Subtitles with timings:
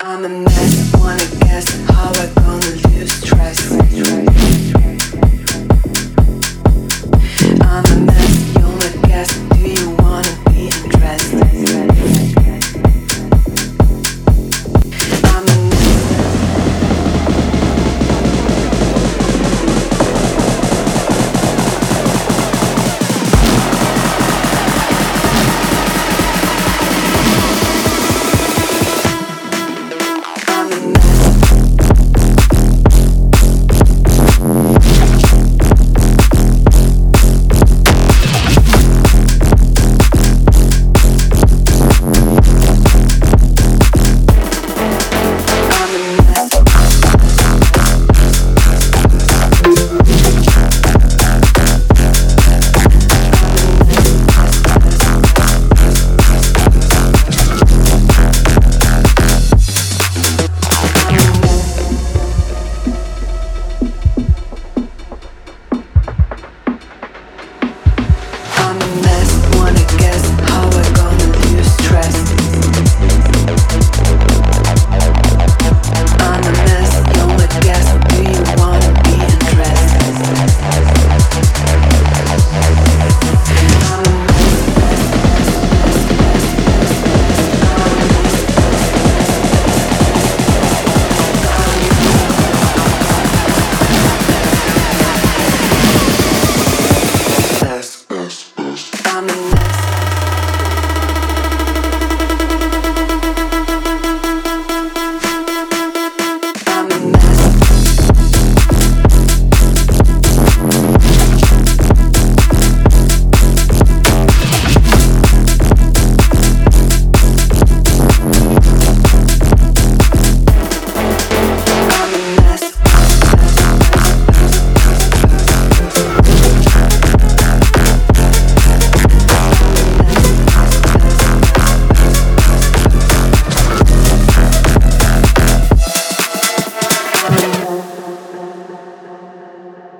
[0.00, 4.37] I'm a mess, wanna guess how I gonna lose stress?